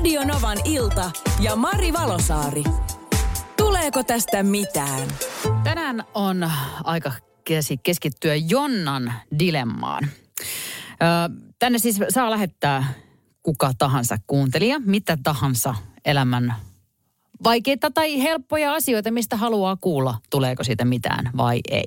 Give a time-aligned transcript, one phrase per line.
[0.00, 2.64] Radio Novan ilta ja Mari Valosaari.
[3.56, 5.08] Tuleeko tästä mitään?
[5.64, 6.50] Tänään on
[6.84, 7.12] aika
[7.82, 10.08] keskittyä Jonnan dilemmaan.
[11.58, 12.92] tänne siis saa lähettää
[13.42, 16.54] kuka tahansa kuuntelija, mitä tahansa elämän
[17.44, 21.86] vaikeita tai helppoja asioita, mistä haluaa kuulla, tuleeko siitä mitään vai ei.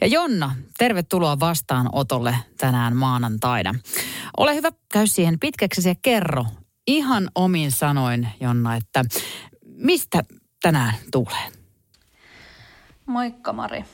[0.00, 3.74] Ja Jonna, tervetuloa vastaanotolle tänään maanantaina.
[4.36, 6.44] Ole hyvä, käy siihen pitkäksi ja kerro
[6.96, 9.04] ihan omin sanoin, Jonna, että
[9.64, 10.22] mistä
[10.62, 11.48] tänään tulee?
[13.06, 13.84] Moikka Mari.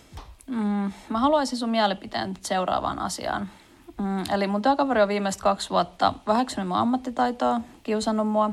[0.47, 3.51] Mm, mä haluaisin sun mielipiteen seuraavaan asiaan.
[3.99, 8.51] Mm, eli mun työkaveri on viimeiset kaksi vuotta väheksynyt mun ammattitaitoa, kiusannut mua.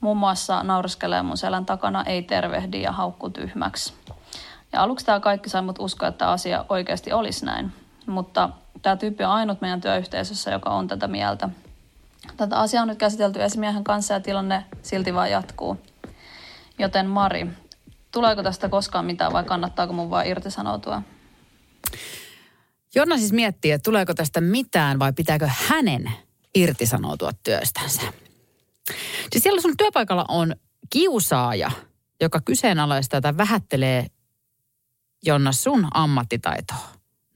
[0.00, 3.94] Muun muassa naureskelee mun selän takana, ei tervehdi ja haukku tyhmäksi.
[4.72, 7.72] Ja aluksi tämä kaikki sai mut uskoa, että asia oikeasti olisi näin.
[8.06, 8.50] Mutta
[8.82, 11.48] tämä tyyppi on ainut meidän työyhteisössä, joka on tätä mieltä.
[12.36, 15.80] Tätä asiaa on nyt käsitelty esimiehen kanssa ja tilanne silti vaan jatkuu.
[16.78, 17.46] Joten Mari,
[18.10, 21.02] tuleeko tästä koskaan mitään vai kannattaako mun vaan irtisanoutua?
[22.94, 26.12] Jonna siis miettii, että tuleeko tästä mitään vai pitääkö hänen
[26.54, 28.02] irtisanoutua työstänsä.
[29.32, 30.56] Siis siellä sun työpaikalla on
[30.90, 31.70] kiusaaja,
[32.20, 34.06] joka kyseenalaistaa tai vähättelee
[35.26, 36.88] Jonna sun ammattitaitoa.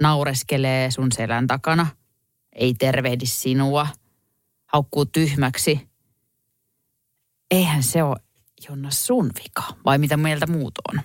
[0.02, 1.86] Naureskelee sun selän takana,
[2.52, 3.86] ei tervehdi sinua,
[4.67, 5.89] haukkuu tyhmäksi.
[7.50, 8.17] Eihän se ole
[8.69, 11.00] Jonna sun vika, vai mitä mieltä muut on?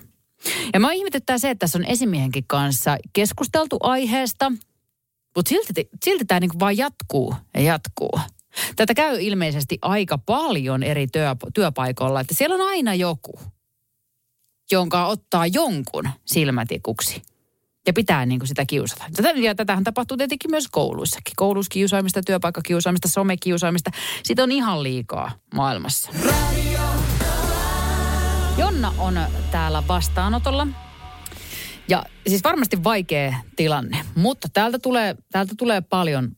[0.74, 4.52] Ja mä ihmetyttää se, että tässä on esimiehenkin kanssa keskusteltu aiheesta,
[5.36, 8.20] mutta silti, silti tämä niinku vaan jatkuu ja jatkuu.
[8.76, 13.40] Tätä käy ilmeisesti aika paljon eri työ, työpaikoilla, että siellä on aina joku,
[14.70, 17.22] jonka ottaa jonkun silmätikuksi
[17.86, 19.04] ja pitää niin kuin sitä kiusata.
[19.16, 21.32] Tätä, ja tätähän tapahtuu tietenkin myös kouluissakin.
[21.36, 23.90] Kouluskiusaamista, työpaikkakiusaamista, somekiusaamista.
[24.22, 26.10] Sitä on ihan liikaa maailmassa.
[28.58, 30.66] Jonna on täällä vastaanotolla.
[31.88, 36.36] Ja siis varmasti vaikea tilanne, mutta täältä tulee, täältä tulee paljon,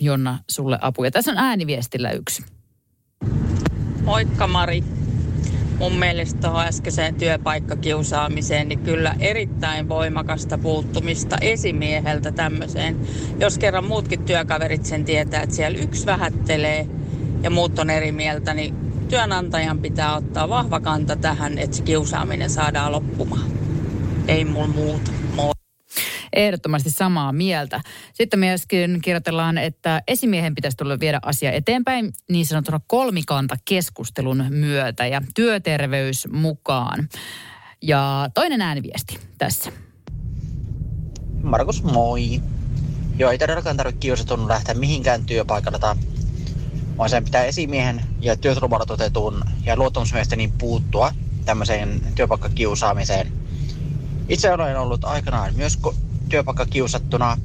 [0.00, 1.10] Jonna, sulle apuja.
[1.10, 2.44] Tässä on ääniviestillä yksi.
[4.04, 4.84] Moikka Mari
[5.78, 12.96] mun mielestä tuohon äskeiseen työpaikkakiusaamiseen, niin kyllä erittäin voimakasta puuttumista esimieheltä tämmöiseen.
[13.40, 16.86] Jos kerran muutkin työkaverit sen tietää, että siellä yksi vähättelee
[17.42, 18.74] ja muut on eri mieltä, niin
[19.08, 23.50] työnantajan pitää ottaa vahva kanta tähän, että se kiusaaminen saadaan loppumaan.
[24.28, 25.21] Ei mulla muuta.
[26.32, 27.80] Ehdottomasti samaa mieltä.
[28.12, 35.06] Sitten myöskin kirjoitellaan, että esimiehen pitäisi tulla viedä asia eteenpäin niin sanottuna kolmikanta keskustelun myötä
[35.06, 37.08] ja työterveys mukaan.
[37.82, 39.72] Ja toinen ääniviesti tässä.
[41.42, 42.40] Markus, moi.
[43.18, 45.94] Joo, ei todellakaan tarvitse kiusatun lähteä mihinkään työpaikalle tai
[46.98, 51.12] vaan sen pitää esimiehen ja työturvallisuutetun ja luottamusmiesten niin puuttua
[51.44, 53.32] tämmöiseen työpaikkakiusaamiseen.
[54.28, 55.78] Itse olen ollut aikanaan myös
[56.32, 57.38] työpaikka kiusattuna,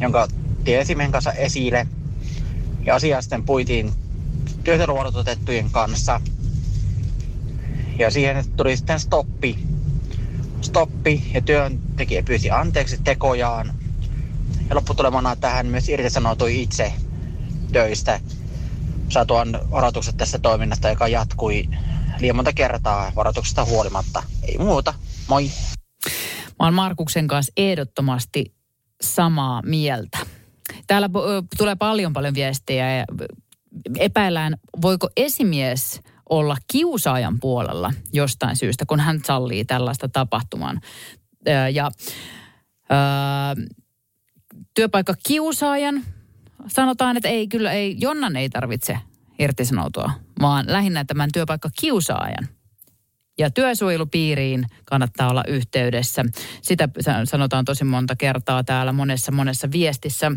[0.00, 1.86] jonka otti esimiehen kanssa esille.
[2.84, 3.92] Ja asiaa sitten puitiin
[4.64, 6.20] työterveysvaltuutettujen kanssa.
[7.98, 9.58] Ja siihen tuli sitten stoppi.
[10.60, 13.74] Stoppi ja työntekijä pyysi anteeksi tekojaan.
[14.68, 16.92] Ja lopputulemana tähän myös irtisanoutui itse
[17.72, 18.20] töistä.
[19.08, 21.68] Saatuan varoitukset tästä toiminnasta, joka jatkui
[22.18, 24.22] liian monta kertaa varoituksesta huolimatta.
[24.42, 24.94] Ei muuta.
[25.28, 25.50] Moi!
[26.58, 28.54] Mä oon Markuksen kanssa ehdottomasti
[29.00, 30.18] samaa mieltä.
[30.86, 31.10] Täällä
[31.58, 33.04] tulee paljon paljon viestejä ja
[33.98, 40.80] epäillään, voiko esimies olla kiusaajan puolella jostain syystä, kun hän sallii tällaista tapahtuman.
[41.72, 41.90] Ja
[42.90, 43.54] ää,
[44.74, 46.04] työpaikka kiusaajan
[46.66, 48.98] sanotaan, että ei kyllä ei, Jonnan ei tarvitse
[49.38, 52.48] irtisanoutua, vaan lähinnä tämän työpaikka kiusaajan
[53.38, 56.24] ja työsuojelupiiriin kannattaa olla yhteydessä.
[56.62, 56.88] Sitä
[57.24, 60.32] sanotaan tosi monta kertaa täällä monessa monessa viestissä.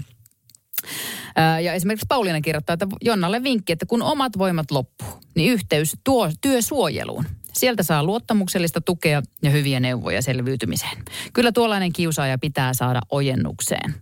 [1.63, 6.31] Ja esimerkiksi Pauliina kirjoittaa, että Jonnalle vinkki, että kun omat voimat loppuu, niin yhteys tuo
[6.41, 7.25] työsuojeluun.
[7.53, 10.97] Sieltä saa luottamuksellista tukea ja hyviä neuvoja selviytymiseen.
[11.33, 13.95] Kyllä tuollainen kiusaaja pitää saada ojennukseen.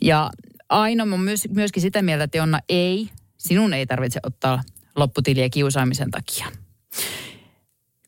[0.00, 0.30] Ja
[0.68, 4.62] Aino on myös, myöskin sitä mieltä, että Jonna ei, sinun ei tarvitse ottaa
[4.96, 6.46] lopputiliä kiusaamisen takia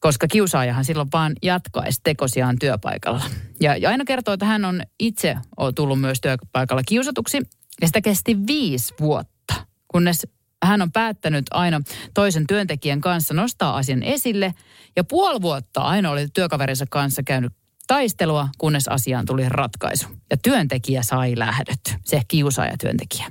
[0.03, 3.25] koska kiusaajahan silloin vaan jatkaisi tekosiaan työpaikalla.
[3.61, 5.37] Ja, ja aina kertoo, että hän on itse
[5.75, 7.43] tullut myös työpaikalla kiusatuksi
[7.81, 9.55] ja sitä kesti viisi vuotta,
[9.89, 10.27] kunnes
[10.63, 11.81] hän on päättänyt aina
[12.15, 14.55] toisen työntekijän kanssa nostaa asian esille
[14.97, 17.53] ja puoli vuotta aina oli työkaverinsa kanssa käynyt
[17.87, 20.09] taistelua, kunnes asiaan tuli ratkaisu.
[20.31, 23.27] Ja työntekijä sai lähdöt, se kiusaaja työntekijä.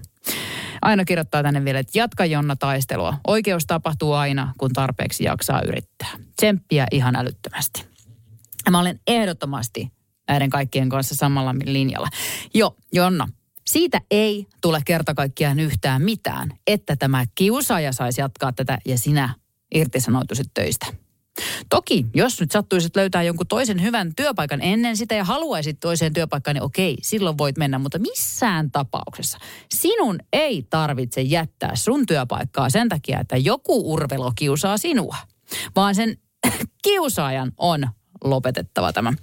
[0.82, 3.18] Aina kirjoittaa tänne vielä, että jatka Jonna taistelua.
[3.28, 6.10] Oikeus tapahtuu aina, kun tarpeeksi jaksaa yrittää.
[6.36, 7.86] Tsemppiä ihan älyttömästi.
[8.70, 9.92] Mä olen ehdottomasti
[10.28, 12.08] näiden kaikkien kanssa samalla linjalla.
[12.54, 13.28] Jo, Jonna,
[13.68, 19.36] siitä ei tule kerta kaikkiaan yhtään mitään, että tämä kiusaaja saisi jatkaa tätä ja sinä
[19.76, 20.86] irtisanoutuisit töistä.
[21.70, 26.56] Toki, jos nyt sattuisit löytää jonkun toisen hyvän työpaikan ennen sitä ja haluaisit toiseen työpaikkaan,
[26.56, 27.80] niin okei, silloin voit mennä.
[27.80, 29.38] Mutta missään tapauksessa
[29.74, 35.18] sinun ei tarvitse jättää sun työpaikkaa sen takia, että joku urvelo kiusaa sinua.
[35.76, 36.18] Vaan sen
[36.84, 37.88] kiusaajan on
[38.24, 39.14] lopetettava tämä.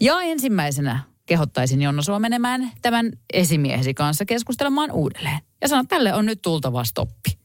[0.00, 5.38] Ja ensimmäisenä kehottaisin Jonna sua menemään tämän esimiehesi kanssa keskustelemaan uudelleen.
[5.60, 7.38] Ja sanon, tälle on nyt tultava stoppi.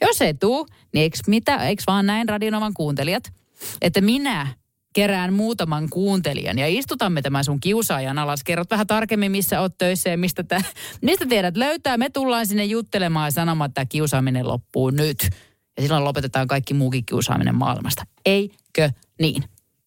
[0.00, 3.32] Jos ei tuu, niin eikö, mitä, eikö vaan näin Radionovan kuuntelijat,
[3.80, 4.46] että minä
[4.92, 8.44] kerään muutaman kuuntelijan ja istutamme tämän sun kiusaajan alas.
[8.44, 10.60] Kerrot vähän tarkemmin, missä oot töissä ja mistä, tää,
[11.02, 11.96] mistä tiedät löytää.
[11.96, 15.30] Me tullaan sinne juttelemaan ja sanomaan, että tämä kiusaaminen loppuu nyt.
[15.76, 18.06] Ja silloin lopetetaan kaikki muukin kiusaaminen maailmasta.
[18.26, 19.44] Eikö niin?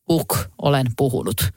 [0.09, 1.49] Uk, olen puhunut.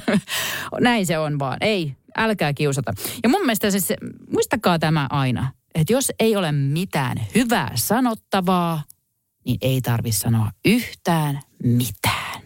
[0.80, 1.56] Näin se on vaan.
[1.60, 2.92] Ei, älkää kiusata.
[3.22, 3.88] Ja mun mielestä siis,
[4.32, 8.82] muistakaa tämä aina, että jos ei ole mitään hyvää sanottavaa,
[9.48, 12.42] niin ei tarvi sanoa yhtään mitään.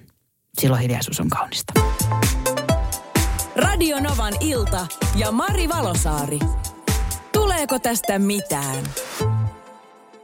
[0.60, 1.72] Silloin hiljaisuus on kaunista.
[3.56, 6.38] Radio Novan ilta ja Mari Valosaari.
[7.32, 8.84] Tuleeko tästä mitään?